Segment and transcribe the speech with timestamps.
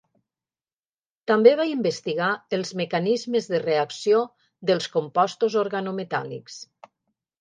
[1.31, 4.23] També va investigar els mecanismes de reacció
[4.73, 6.59] dels composts organometàl·lics.